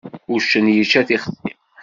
[0.33, 1.51] Uccen yečča tixsi.